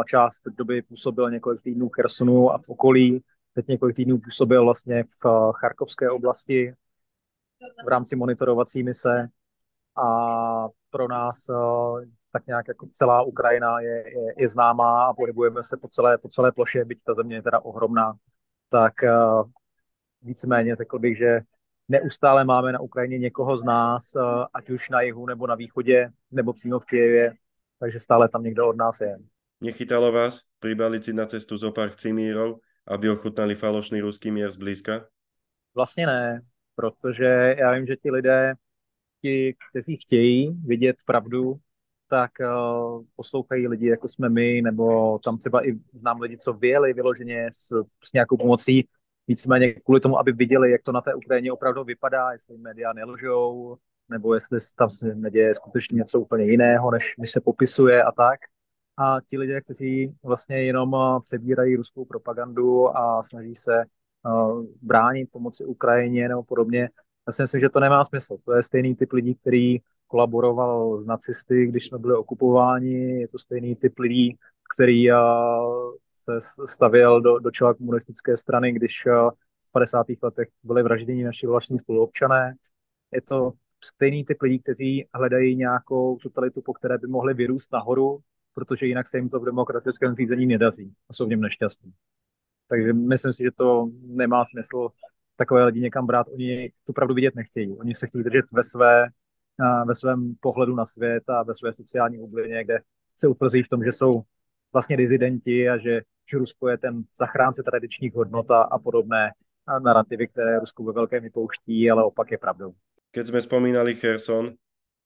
část 0.07 0.41
doby 0.57 0.81
působil 0.81 1.31
několik 1.31 1.61
týdnů 1.61 1.89
v 1.89 1.95
Chersonu 1.95 2.51
a 2.51 2.57
v 2.57 2.69
okolí. 2.69 3.23
Teď 3.53 3.67
několik 3.67 3.95
týdnů 3.95 4.17
působil 4.17 4.65
vlastně 4.65 5.03
v 5.03 5.25
eh, 5.25 5.51
Charkovské 5.53 6.09
oblasti 6.09 6.73
v 7.85 7.87
rámci 7.87 8.15
monitorovací 8.15 8.83
mise 8.83 9.29
a 9.95 10.67
pro 10.89 11.07
nás 11.07 11.49
tak 12.31 12.47
nějak 12.47 12.67
jako 12.67 12.87
celá 12.91 13.21
Ukrajina 13.21 13.79
je, 13.79 14.03
je, 14.19 14.33
je 14.37 14.49
známá 14.49 15.05
a 15.05 15.13
pohybujeme 15.13 15.63
se 15.63 15.77
po 15.77 15.87
celé, 15.87 16.17
po 16.17 16.29
celé 16.29 16.51
ploše, 16.51 16.85
byť 16.85 16.99
ta 17.03 17.13
země 17.13 17.35
je 17.35 17.41
teda 17.41 17.59
ohromná, 17.59 18.13
tak 18.69 18.93
uh, 19.03 19.49
víceméně 20.21 20.75
řekl 20.75 20.99
bych, 20.99 21.17
že 21.17 21.41
neustále 21.89 22.43
máme 22.43 22.71
na 22.71 22.79
Ukrajině 22.79 23.17
někoho 23.17 23.57
z 23.57 23.63
nás, 23.63 24.03
ať 24.53 24.69
už 24.69 24.89
na 24.89 25.01
jihu 25.01 25.25
nebo 25.25 25.47
na 25.47 25.55
východě, 25.55 26.09
nebo 26.31 26.53
přímo 26.53 26.79
v 26.79 26.85
Kijevě, 26.85 27.33
takže 27.79 27.99
stále 27.99 28.29
tam 28.29 28.43
někdo 28.43 28.69
od 28.69 28.75
nás 28.75 29.01
je. 29.01 29.17
Nechytalo 29.61 30.11
vás 30.11 30.43
pribaliť 30.59 31.03
si 31.03 31.13
na 31.15 31.23
cestu 31.23 31.55
zo 31.55 31.71
pár 31.71 31.95
cimírov, 31.95 32.59
aby 32.87 33.09
ochutnali 33.09 33.55
falošný 33.55 34.01
ruský 34.01 34.31
mír 34.31 34.51
zblízka? 34.51 35.05
Vlastně 35.75 36.05
ne, 36.05 36.41
protože 36.75 37.55
já 37.57 37.71
vím, 37.73 37.87
že 37.87 37.95
ti 37.95 38.11
lidé, 38.11 38.53
ti, 39.21 39.55
kteří 39.69 39.95
chtějí 39.95 40.51
vidět 40.65 40.95
pravdu, 41.05 41.55
tak 42.07 42.31
uh, 42.39 43.03
poslouchají 43.15 43.67
lidi, 43.67 43.87
jako 43.87 44.07
jsme 44.07 44.29
my, 44.29 44.61
nebo 44.61 45.19
tam 45.19 45.37
třeba 45.37 45.67
i 45.67 45.73
znám 45.93 46.21
lidi, 46.21 46.37
co 46.37 46.53
vyjeli 46.53 46.93
vyloženě 46.93 47.49
s, 47.53 47.67
s 48.03 48.13
nějakou 48.13 48.37
pomocí, 48.37 48.87
nicméně 49.27 49.73
kvůli 49.73 49.99
tomu, 49.99 50.19
aby 50.19 50.31
viděli, 50.31 50.71
jak 50.71 50.81
to 50.81 50.91
na 50.91 51.01
té 51.01 51.13
Ukrajině 51.13 51.51
opravdu 51.51 51.83
vypadá, 51.83 52.31
jestli 52.31 52.57
média 52.57 52.93
nelžou, 52.93 53.77
nebo 54.09 54.33
jestli 54.33 54.59
tam 54.77 54.89
se 54.89 55.15
neděje 55.15 55.53
skutečně 55.53 55.95
něco 55.95 56.19
úplně 56.19 56.45
jiného, 56.45 56.91
než, 56.91 57.13
než 57.17 57.31
se 57.31 57.41
popisuje 57.41 58.03
a 58.03 58.11
tak. 58.11 58.39
A 58.97 59.17
ti 59.27 59.37
lidé, 59.37 59.61
kteří 59.61 60.15
vlastně 60.23 60.63
jenom 60.63 60.95
eh, 60.95 61.19
přebírají 61.25 61.75
ruskou 61.75 62.05
propagandu 62.05 62.97
a 62.97 63.21
snaží 63.23 63.55
se 63.55 63.83
uh, 64.25 64.65
bránit 64.81 65.29
pomoci 65.31 65.65
Ukrajině 65.65 66.29
nebo 66.29 66.43
podobně, 66.43 66.89
já 67.27 67.33
si 67.33 67.41
myslím, 67.41 67.61
že 67.61 67.69
to 67.69 67.79
nemá 67.79 68.05
smysl. 68.05 68.37
To 68.45 68.53
je 68.53 68.63
stejný 68.63 68.95
typ 68.95 69.13
lidí, 69.13 69.35
který 69.35 69.77
kolaboroval 70.07 71.01
s 71.01 71.05
nacisty, 71.05 71.67
když 71.67 71.87
jsme 71.87 71.97
byli 71.97 72.15
okupováni. 72.15 73.21
Je 73.21 73.27
to 73.27 73.39
stejný 73.39 73.75
typ 73.75 73.99
lidí, 73.99 74.37
který 74.75 75.07
se 76.13 76.39
stavěl 76.65 77.21
do, 77.21 77.39
do 77.39 77.51
čela 77.51 77.73
komunistické 77.73 78.37
strany, 78.37 78.71
když 78.71 79.05
v 79.05 79.71
50. 79.71 80.05
letech 80.23 80.47
byli 80.63 80.83
vražděni 80.83 81.23
naši 81.23 81.47
vlastní 81.47 81.79
spoluobčané. 81.79 82.55
Je 83.11 83.21
to 83.21 83.51
stejný 83.83 84.25
typ 84.25 84.41
lidí, 84.41 84.59
kteří 84.59 85.07
hledají 85.13 85.55
nějakou 85.55 86.17
totalitu, 86.17 86.61
po 86.61 86.73
které 86.73 86.97
by 86.97 87.07
mohli 87.07 87.33
vyrůst 87.33 87.71
nahoru, 87.71 88.19
protože 88.53 88.85
jinak 88.85 89.07
se 89.07 89.17
jim 89.17 89.29
to 89.29 89.39
v 89.39 89.45
demokratickém 89.45 90.15
řízení 90.15 90.45
nedaří 90.45 90.93
a 91.09 91.13
jsou 91.13 91.25
v 91.25 91.29
něm 91.29 91.41
nešťastní. 91.41 91.93
Takže 92.69 92.93
myslím 92.93 93.33
si, 93.33 93.43
že 93.43 93.51
to 93.51 93.89
nemá 94.07 94.45
smysl 94.45 94.89
takové 95.35 95.65
lidi 95.65 95.81
někam 95.81 96.07
brát. 96.07 96.27
Oni 96.33 96.71
tu 96.83 96.93
pravdu 96.93 97.13
vidět 97.13 97.35
nechtějí. 97.35 97.77
Oni 97.77 97.93
se 97.93 98.07
chtějí 98.07 98.23
držet 98.23 98.45
ve 98.53 98.63
své 98.63 99.07
ve 99.87 99.95
svém 99.95 100.35
pohledu 100.39 100.75
na 100.75 100.85
svět 100.85 101.29
a 101.29 101.43
ve 101.43 101.53
své 101.53 101.73
sociální 101.73 102.17
bublině, 102.17 102.63
kde 102.63 102.79
se 103.15 103.27
utvrzí 103.27 103.63
v 103.63 103.67
tom, 103.67 103.83
že 103.83 103.91
jsou 103.91 104.21
vlastně 104.73 104.97
dizidenti 104.97 105.69
a 105.69 105.77
že, 105.77 106.01
že 106.31 106.37
Rusko 106.37 106.67
je 106.67 106.77
ten 106.77 107.03
zachránce 107.17 107.63
tradičních 107.63 108.13
hodnot 108.13 108.51
a 108.51 108.79
podobné 108.83 109.31
narrativy, 109.83 110.27
které 110.27 110.59
Rusko 110.59 110.83
ve 110.83 110.93
velkém 110.93 111.23
vypouští, 111.23 111.91
ale 111.91 112.03
opak 112.03 112.31
je 112.31 112.37
pravdou. 112.37 112.73
Keď 113.13 113.29
sme 113.29 113.45
spomínali 113.45 113.93
Kherson, 113.93 114.57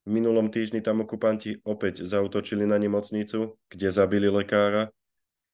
v 0.08 0.10
minulom 0.10 0.48
týždni 0.48 0.80
tam 0.80 1.04
okupanti 1.04 1.60
opäť 1.68 2.08
zautočili 2.08 2.64
na 2.64 2.80
nemocnicu, 2.80 3.60
kde 3.68 3.88
zabili 3.92 4.32
lekára. 4.32 4.96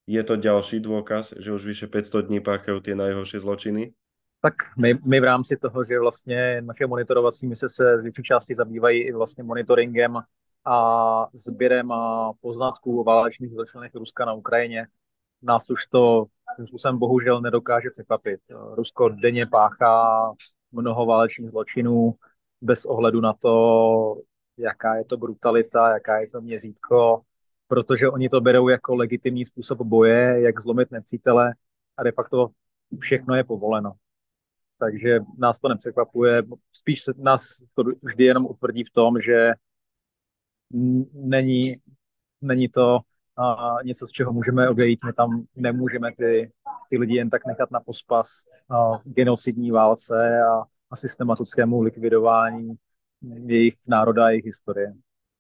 Je 0.05 0.21
to 0.21 0.37
ďalší 0.37 0.77
dôkaz, 0.77 1.33
že 1.41 1.49
už 1.49 1.65
vyše 1.65 1.87
500 1.89 2.29
dní 2.29 2.37
páchajú 2.37 2.77
tie 2.85 2.93
najhoršie 2.93 3.41
zločiny? 3.41 3.97
tak 4.43 4.53
my, 4.77 4.93
my 5.05 5.19
v 5.19 5.23
rámci 5.23 5.57
toho, 5.57 5.83
že 5.83 5.99
vlastně 5.99 6.61
naše 6.61 6.87
monitorovací 6.87 7.47
mise 7.47 7.69
se 7.69 7.97
z 7.99 8.01
větší 8.01 8.23
části 8.23 8.55
zabývají 8.55 9.01
i 9.01 9.11
vlastně 9.11 9.43
monitoringem 9.43 10.17
a 10.65 11.27
sběrem 11.33 11.91
a 11.91 12.31
poznatků 12.41 13.01
o 13.01 13.03
válečných 13.03 13.51
zločinech 13.51 13.95
Ruska 13.95 14.25
na 14.25 14.33
Ukrajině, 14.33 14.87
nás 15.41 15.69
už 15.69 15.85
to 15.85 16.25
tím 16.55 16.67
způsobem 16.67 16.97
bohužel 16.97 17.41
nedokáže 17.41 17.89
překvapit. 17.89 18.39
Rusko 18.75 19.09
denně 19.09 19.45
páchá 19.45 20.09
mnoho 20.71 21.05
válečných 21.05 21.49
zločinů 21.49 22.13
bez 22.61 22.85
ohledu 22.85 23.21
na 23.21 23.33
to, 23.33 24.15
jaká 24.57 24.95
je 24.95 25.05
to 25.05 25.17
brutalita, 25.17 25.93
jaká 25.93 26.19
je 26.19 26.29
to 26.29 26.41
měřítko, 26.41 27.21
protože 27.67 28.09
oni 28.09 28.29
to 28.29 28.41
berou 28.41 28.69
jako 28.69 28.95
legitimní 28.95 29.45
způsob 29.45 29.81
boje, 29.81 30.41
jak 30.41 30.59
zlomit 30.59 30.91
nepřítele 30.91 31.53
a 31.97 32.03
de 32.03 32.11
facto 32.11 32.49
všechno 32.99 33.35
je 33.35 33.43
povoleno 33.43 33.93
takže 34.83 35.19
nás 35.37 35.59
to 35.59 35.67
nepřekvapuje. 35.69 36.43
Spíš 36.73 37.03
nás 37.17 37.63
to 37.73 37.83
vždy 38.01 38.23
jenom 38.23 38.45
utvrdí 38.45 38.83
v 38.83 38.91
tom, 38.91 39.21
že 39.21 39.51
není, 41.13 41.75
není 42.41 42.69
to 42.69 42.99
a 43.37 43.75
něco, 43.83 44.07
z 44.07 44.11
čeho 44.11 44.33
můžeme 44.33 44.69
odejít. 44.69 44.99
My 45.05 45.13
tam 45.13 45.45
nemůžeme 45.55 46.11
ty, 46.17 46.51
ty 46.89 46.97
lidi 46.97 47.15
jen 47.15 47.29
tak 47.29 47.45
nechat 47.45 47.71
na 47.71 47.79
pospas 47.79 48.27
a 48.69 48.91
genocidní 49.03 49.71
válce 49.71 50.41
a, 50.41 50.63
a 50.91 50.95
systematickému 50.95 51.81
likvidování 51.81 52.75
jejich 53.23 53.75
národa 53.87 54.25
a 54.25 54.29
jejich 54.29 54.45
historie. 54.45 54.93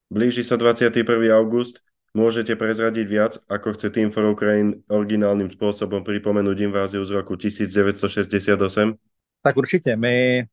Blíži 0.09 0.43
sa 0.43 0.57
21. 0.57 1.03
august. 1.33 1.81
Môžete 2.13 2.53
prezradiť 2.53 3.05
viac, 3.09 3.33
ako 3.49 3.73
chce 3.73 3.89
Team 3.89 4.13
for 4.13 4.21
Ukraine 4.29 4.85
originálnym 4.85 5.49
spôsobom 5.49 6.05
pripomenúť 6.05 6.57
inváziu 6.69 7.01
z 7.01 7.11
roku 7.17 7.33
1968? 7.33 8.93
Tak 9.41 9.57
určitě. 9.57 9.95
My 9.95 10.43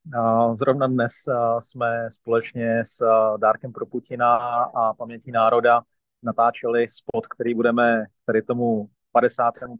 zrovna 0.54 0.86
dnes 0.86 1.12
jsme 1.58 2.08
společně 2.10 2.82
s 2.84 3.04
Dárkem 3.36 3.72
pro 3.72 3.86
Putina 3.86 4.36
a 4.74 4.94
Pamětí 4.94 5.30
národa 5.30 5.82
natáčeli 6.22 6.86
spot, 6.88 7.26
který 7.26 7.54
budeme 7.54 8.04
tady 8.26 8.42
tomu 8.42 8.88
55. 9.12 9.70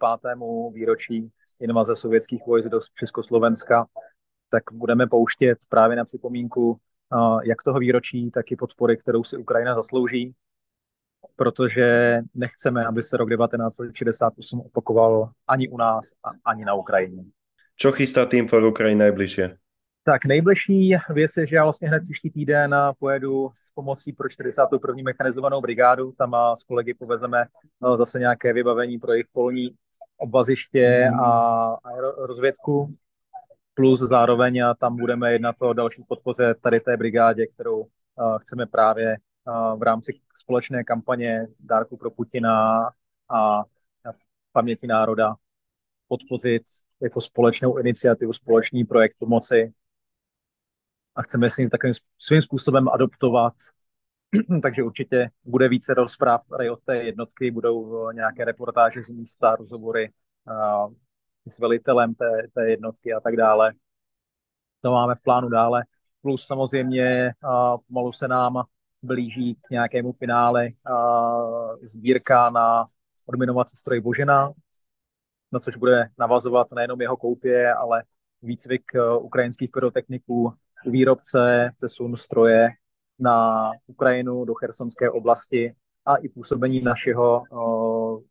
výročí 0.73 1.31
invaze 1.61 1.97
sovětských 1.97 2.47
vojsk 2.47 2.69
do 2.69 2.81
Československa 2.95 3.87
tak 4.51 4.63
budeme 4.73 5.07
pouštět 5.07 5.59
právě 5.69 5.97
na 5.97 6.05
připomínku 6.05 6.79
jak 7.43 7.63
toho 7.63 7.79
výročí, 7.79 8.31
tak 8.31 8.53
i 8.53 8.57
podpory, 8.57 8.97
kterou 8.97 9.25
si 9.25 9.37
Ukrajina 9.37 9.75
zaslouží, 9.75 10.35
protože 11.37 12.19
nechceme, 12.35 12.87
aby 12.87 13.03
se 13.03 13.17
rok 13.17 13.29
1968 13.31 14.61
opakoval 14.61 15.31
ani 15.49 15.69
u 15.69 15.77
nás, 15.77 16.13
ani 16.45 16.65
na 16.65 16.75
Ukrajině. 16.75 17.25
Co 17.77 17.93
chystá 17.93 18.27
tým 18.27 18.49
for 18.49 18.65
Ukrajiny 18.65 18.99
nejbližší? 18.99 19.43
Tak 20.03 20.25
nejbližší 20.25 20.95
věc 21.11 21.37
je, 21.37 21.47
že 21.47 21.57
já 21.57 21.65
vlastně 21.65 21.89
hned 21.89 22.03
příští 22.03 22.31
týden 22.31 22.75
pojedu 22.99 23.51
s 23.55 23.71
pomocí 23.71 24.13
pro 24.13 24.29
41. 24.29 24.95
mechanizovanou 25.05 25.61
brigádu. 25.61 26.13
Tam 26.19 26.37
s 26.55 26.65
kolegy 26.65 26.95
povezeme 26.95 27.45
no, 27.81 27.97
zase 27.97 28.19
nějaké 28.19 28.53
vybavení 28.53 28.99
pro 28.99 29.13
jejich 29.13 29.27
polní 29.33 29.71
obvaziště 30.17 31.11
a, 31.23 31.29
a 31.29 31.77
rozvědku. 32.17 32.95
Plus 33.81 34.01
zároveň 34.01 34.63
tam 34.79 34.97
budeme 34.97 35.33
jednat 35.33 35.57
o 35.59 35.73
další 35.73 36.03
podpoře 36.09 36.55
tady 36.55 36.81
té 36.81 36.97
brigádě, 36.97 37.47
kterou 37.47 37.87
chceme 38.41 38.67
právě 38.67 39.17
v 39.77 39.83
rámci 39.83 40.21
společné 40.35 40.85
kampaně 40.85 41.47
Dárku 41.61 41.97
pro 41.97 42.11
Putina 42.11 42.89
a, 43.29 43.65
paměti 44.53 44.87
národa 44.87 45.35
podpořit 46.09 46.63
jako 47.03 47.21
společnou 47.21 47.79
iniciativu, 47.79 48.33
společný 48.33 48.85
projekt 48.85 49.17
pomoci 49.19 49.73
a 51.15 51.23
chceme 51.23 51.51
si 51.51 51.67
takovým 51.67 51.95
svým 52.19 52.43
způsobem 52.43 52.89
adoptovat. 52.89 53.55
Takže 54.63 54.83
určitě 54.83 55.31
bude 55.45 55.69
více 55.69 55.95
rozpráv 55.95 56.47
tady 56.49 56.71
od 56.71 56.81
té 56.85 56.97
jednotky, 56.97 57.51
budou 57.51 58.11
nějaké 58.11 58.45
reportáže 58.45 59.03
z 59.03 59.11
místa, 59.11 59.57
rozhovory 59.57 60.13
s 61.49 61.59
velitelem 61.59 62.15
té, 62.15 62.43
té 62.55 62.71
jednotky 62.71 63.13
a 63.13 63.21
tak 63.21 63.37
dále. 63.37 63.73
To 64.81 64.93
máme 64.93 65.15
v 65.15 65.23
plánu 65.23 65.49
dále. 65.49 65.85
Plus 66.23 66.47
samozřejmě 66.47 67.33
uh, 67.45 67.77
pomalu 67.89 68.13
se 68.13 68.29
nám 68.29 68.63
blíží 69.03 69.55
k 69.55 69.71
nějakému 69.71 70.13
finále 70.13 70.69
uh, 70.91 71.75
sbírka 71.83 72.51
na 72.51 72.87
odminovací 73.27 73.77
stroj 73.77 74.01
Božena, 74.01 74.53
na 75.53 75.61
což 75.61 75.77
bude 75.77 76.09
navazovat 76.19 76.73
nejenom 76.73 77.01
jeho 77.01 77.17
koupě, 77.17 77.75
ale 77.75 78.03
výcvik 78.43 78.83
uh, 78.95 79.25
ukrajinských 79.25 79.71
pyrotechniků 79.73 80.53
u 80.87 80.91
výrobce 80.91 81.71
přesun 81.77 82.17
stroje 82.17 82.69
na 83.19 83.71
Ukrajinu 83.87 84.45
do 84.45 84.55
Chersonské 84.55 85.11
oblasti 85.11 85.75
a 86.07 86.17
i 86.17 86.29
působení 86.29 86.81
našeho 86.81 87.43
uh, 87.51 88.23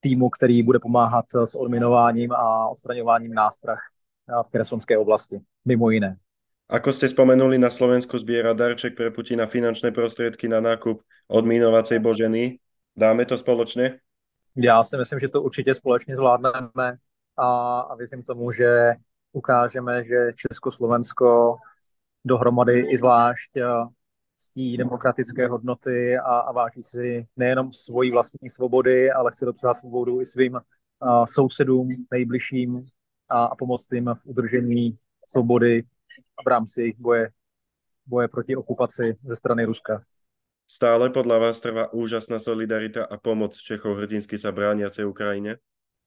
týmu, 0.00 0.30
který 0.30 0.62
bude 0.62 0.78
pomáhat 0.78 1.24
s 1.44 1.54
odminováním 1.54 2.32
a 2.32 2.68
odstraňováním 2.68 3.34
nástrah 3.34 3.78
v 4.46 4.50
Chersonské 4.50 4.98
oblasti, 4.98 5.40
mimo 5.64 5.90
jiné. 5.90 6.16
Ako 6.70 6.94
ste 6.94 7.10
spomenuli, 7.10 7.58
na 7.58 7.66
Slovensku 7.66 8.14
zbiera 8.14 8.54
darček 8.54 8.94
pre 8.94 9.10
Putina 9.10 9.50
finančné 9.50 9.90
prostriedky 9.90 10.46
na 10.46 10.62
nákup 10.62 11.02
odmínovacej 11.26 11.98
boženy. 11.98 12.62
Dáme 12.94 13.26
to 13.26 13.38
společně? 13.38 13.98
Já 14.56 14.84
si 14.84 14.96
myslím, 14.96 15.18
že 15.18 15.28
to 15.28 15.42
určitě 15.42 15.74
společně 15.74 16.16
zvládneme 16.16 16.94
a, 17.36 17.80
a 17.80 17.94
věřím 17.94 18.22
tomu, 18.22 18.52
že 18.52 18.94
ukážeme, 19.32 20.04
že 20.04 20.30
Československo 20.36 21.56
dohromady 22.24 22.80
i 22.80 22.96
zvlášť 22.96 23.50
ctí 24.40 24.76
demokratické 24.76 25.48
hodnoty 25.48 26.18
a, 26.18 26.48
a 26.48 26.52
váží 26.52 26.82
si 26.82 27.26
nejenom 27.36 27.72
svoji 27.72 28.10
vlastní 28.10 28.48
svobody, 28.48 29.10
ale 29.12 29.30
chce 29.32 29.44
dopřát 29.44 29.74
svobodu 29.74 30.20
i 30.20 30.24
svým 30.24 30.54
uh, 30.54 31.24
sousedům, 31.28 31.88
nejbližším 32.10 32.86
a, 33.28 33.44
a 33.44 33.54
pomoct 33.56 33.92
jim 33.92 34.10
v 34.14 34.26
udržení 34.26 34.98
svobody 35.28 35.82
v 36.44 36.48
rámci 36.48 36.96
boje, 36.98 37.30
boje 38.06 38.28
proti 38.28 38.56
okupaci 38.56 39.16
ze 39.24 39.36
strany 39.36 39.64
Ruska. 39.64 40.02
Stále 40.70 41.10
podle 41.10 41.38
vás 41.38 41.60
trvá 41.60 41.92
úžasná 41.92 42.38
solidarita 42.38 43.04
a 43.04 43.16
pomoc 43.18 43.58
Čechov 43.58 43.98
hrdinsky 43.98 44.38
sa 44.38 44.54
brániacej 44.54 45.04
Ukrajině? 45.04 45.56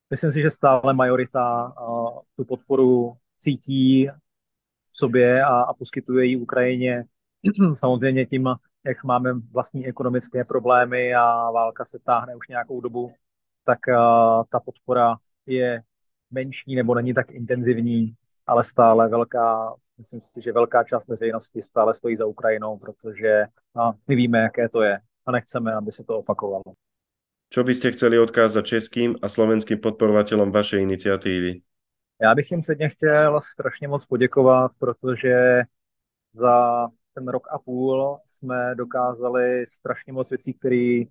Myslím 0.09 0.31
si, 0.31 0.41
že 0.41 0.49
stále 0.49 0.93
majorita 0.93 1.73
uh, 1.73 2.19
tu 2.35 2.45
podporu 2.45 3.13
cítí 3.37 4.07
v 4.83 4.97
sobě 4.97 5.43
a, 5.43 5.61
a 5.61 5.73
poskytuje 5.73 6.25
ji 6.25 6.35
Ukrajině. 6.37 7.05
Samozřejmě 7.73 8.25
tím, 8.25 8.49
jak 8.85 9.03
máme 9.03 9.33
vlastní 9.33 9.87
ekonomické 9.87 10.45
problémy 10.45 11.15
a 11.15 11.51
válka 11.51 11.85
se 11.85 11.99
táhne 11.99 12.35
už 12.35 12.47
nějakou 12.47 12.81
dobu, 12.81 13.13
tak 13.63 13.79
uh, 13.87 14.43
ta 14.49 14.59
podpora 14.59 15.15
je 15.45 15.81
menší 16.31 16.75
nebo 16.75 16.95
není 16.95 17.13
tak 17.13 17.31
intenzivní, 17.31 18.13
ale 18.47 18.63
stále 18.63 19.09
velká, 19.09 19.75
myslím 19.97 20.21
si, 20.21 20.41
že 20.41 20.51
velká 20.51 20.83
část 20.83 21.07
veřejnosti 21.07 21.61
stále 21.61 21.93
stojí 21.93 22.15
za 22.15 22.25
Ukrajinou, 22.25 22.77
protože 22.77 23.45
uh, 23.73 23.91
my 24.07 24.15
víme, 24.15 24.39
jaké 24.39 24.69
to 24.69 24.81
je 24.81 24.99
a 25.25 25.31
nechceme, 25.31 25.73
aby 25.73 25.91
se 25.91 26.03
to 26.03 26.19
opakovalo. 26.19 26.63
Čo 27.53 27.61
by 27.61 27.75
ste 27.77 27.93
chceli 27.93 28.17
odkázat 28.17 28.65
českým 28.65 29.13
a 29.21 29.29
slovenským 29.29 29.77
podporovatelům 29.77 30.51
vašej 30.51 30.81
iniciatívy? 30.81 31.61
Já 32.21 32.35
bych 32.35 32.51
jim 32.51 32.61
předně 32.61 32.89
chtěl 32.89 33.41
strašně 33.41 33.87
moc 33.87 34.05
poděkovat, 34.05 34.71
protože 34.79 35.63
za 36.33 36.87
ten 37.13 37.27
rok 37.27 37.47
a 37.51 37.59
půl 37.59 38.19
jsme 38.25 38.75
dokázali 38.75 39.65
strašně 39.67 40.13
moc 40.13 40.29
věcí, 40.29 40.53
které 40.53 41.03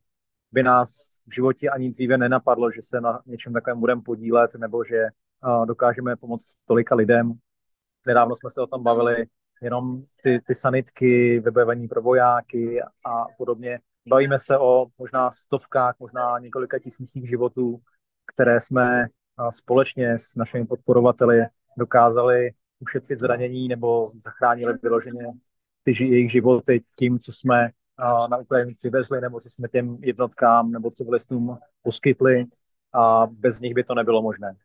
by 0.53 0.63
nás 0.63 1.23
v 1.27 1.35
životě 1.35 1.71
ani 1.71 1.91
dříve 1.91 2.19
nenapadlo, 2.19 2.71
že 2.71 2.83
se 2.83 3.01
na 3.01 3.23
něčem 3.27 3.53
takovém 3.53 3.81
budeme 3.81 4.03
podílet, 4.03 4.51
nebo 4.61 4.85
že 4.85 5.07
dokážeme 5.65 6.17
pomoct 6.17 6.53
tolika 6.67 6.95
lidem. 6.95 7.33
Nedávno 8.07 8.37
jsme 8.37 8.51
se 8.51 8.61
o 8.61 8.67
tom 8.67 8.83
bavili, 8.83 9.27
jenom 9.63 10.03
ty, 10.23 10.41
ty 10.47 10.55
sanitky, 10.55 11.41
vybavení 11.41 11.89
pro 11.89 12.03
vojáky 12.03 12.83
a 12.83 13.25
podobně. 13.39 13.81
Bavíme 14.09 14.39
se 14.39 14.59
o 14.59 14.87
možná 14.99 15.31
stovkách, 15.31 15.95
možná 15.99 16.39
několika 16.39 16.79
tisících 16.79 17.29
životů, 17.29 17.81
které 18.35 18.61
jsme 18.61 19.07
společně 19.51 20.19
s 20.19 20.37
našimi 20.37 20.67
podporovateli 20.67 21.43
dokázali 21.79 22.51
ušetřit 22.81 23.19
zranění 23.19 23.69
nebo 23.69 24.13
zachránili 24.15 24.75
vyloženě 24.83 25.27
ty 25.83 26.05
jejich 26.05 26.33
životy 26.33 26.85
tím, 26.99 27.19
co 27.19 27.33
jsme 27.33 27.71
na 28.31 28.37
Ukrajinu 28.37 28.75
přivezli, 28.75 29.21
nebo 29.21 29.41
co 29.41 29.51
jsme 29.51 29.69
těm 29.69 29.99
jednotkám 30.01 30.71
nebo 30.71 30.91
civilistům 30.91 31.59
poskytli 31.83 32.47
a 32.93 33.27
bez 33.27 33.61
nich 33.61 33.75
by 33.75 33.85
to 33.85 33.95
nebylo 33.95 34.23
možné. 34.23 34.57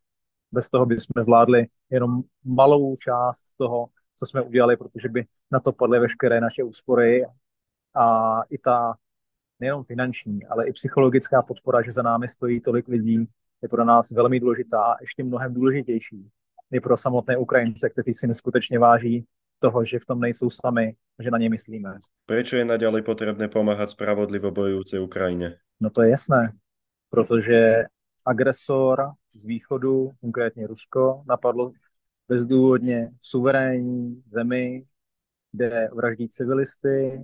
Bez 0.51 0.69
toho 0.69 0.85
bychom 0.85 1.23
zvládli 1.23 1.67
jenom 1.89 2.21
malou 2.43 2.95
část 2.95 3.43
toho, 3.57 3.87
co 4.15 4.25
jsme 4.25 4.41
udělali, 4.41 4.77
protože 4.77 5.09
by 5.09 5.25
na 5.51 5.59
to 5.59 5.71
padly 5.71 5.99
veškeré 5.99 6.41
naše 6.41 6.63
úspory 6.63 7.25
a 7.95 8.41
i 8.49 8.57
ta 8.57 8.95
nejenom 9.59 9.83
finanční, 9.83 10.45
ale 10.45 10.67
i 10.67 10.71
psychologická 10.71 11.41
podpora, 11.41 11.81
že 11.81 11.91
za 11.91 12.01
námi 12.01 12.27
stojí 12.27 12.61
tolik 12.61 12.87
lidí, 12.87 13.29
je 13.61 13.69
pro 13.69 13.85
nás 13.85 14.11
velmi 14.11 14.39
důležitá 14.39 14.81
a 14.81 15.01
ještě 15.01 15.23
mnohem 15.23 15.53
důležitější 15.53 16.29
je 16.71 16.81
pro 16.81 16.97
samotné 16.97 17.37
Ukrajince, 17.37 17.89
kteří 17.89 18.13
si 18.13 18.27
neskutečně 18.27 18.79
váží 18.79 19.25
toho, 19.59 19.85
že 19.85 19.99
v 19.99 20.05
tom 20.05 20.19
nejsou 20.19 20.49
sami, 20.49 20.95
že 21.19 21.31
na 21.31 21.37
ně 21.37 21.49
myslíme. 21.49 21.97
Proč 22.25 22.53
je 22.53 22.65
naďalej 22.65 23.01
potřebné 23.01 23.47
pomáhat 23.47 23.89
spravodlivo 23.89 24.51
bojující 24.51 24.99
Ukrajině? 24.99 25.57
No 25.79 25.89
to 25.89 26.01
je 26.01 26.09
jasné, 26.09 26.53
protože 27.09 27.83
agresor 28.25 29.11
z 29.33 29.45
východu, 29.45 30.11
konkrétně 30.21 30.67
Rusko, 30.67 31.23
napadlo 31.27 31.71
bezdůvodně 32.27 33.11
suverénní 33.21 34.23
zemi, 34.25 34.83
kde 35.51 35.89
vraždí 35.93 36.29
civilisty, 36.29 37.21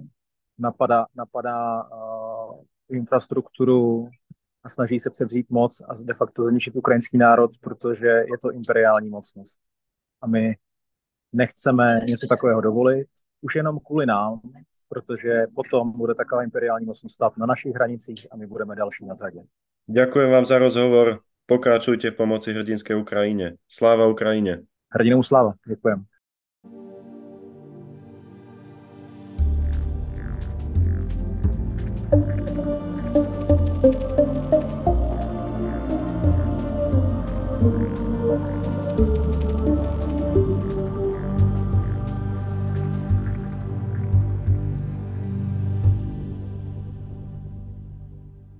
napadá, 0.58 1.06
napadá 1.16 1.84
uh, 1.84 2.64
infrastrukturu 2.90 4.10
a 4.64 4.70
snaží 4.70 5.00
se 5.00 5.10
převzít 5.10 5.50
moc 5.50 5.82
a 5.82 5.94
de 6.04 6.14
facto 6.14 6.44
zničit 6.44 6.76
ukrajinský 6.76 7.18
národ, 7.18 7.52
protože 7.62 8.08
je 8.08 8.38
to 8.42 8.52
imperiální 8.52 9.10
mocnost. 9.10 9.60
A 10.22 10.28
my 10.28 10.56
nechceme 11.34 12.02
něco 12.08 12.28
takového 12.28 12.62
dovolit, 12.62 13.08
už 13.42 13.56
jenom 13.56 13.80
kvůli 13.80 14.06
nám, 14.06 14.42
protože 14.90 15.46
potom 15.56 15.92
bude 15.92 16.16
taková 16.16 16.44
imperiální 16.44 16.86
mocnost 16.86 17.16
stát 17.16 17.38
na 17.38 17.46
našich 17.46 17.74
hranicích 17.74 18.28
a 18.32 18.38
my 18.38 18.48
budeme 18.48 18.76
další 18.76 19.06
na 19.06 19.16
řadě. 19.16 19.40
Děkuji 19.88 20.32
vám 20.32 20.46
za 20.46 20.58
rozhovor. 20.58 21.20
Pokračujte 21.46 22.12
v 22.12 22.16
pomoci 22.16 22.54
hrdinské 22.54 22.96
Ukrajině. 22.96 23.54
Sláva 23.70 24.08
Ukrajině. 24.08 24.60
Hrdinou 24.92 25.24
sláva. 25.24 25.54
Děkujem. 25.68 26.04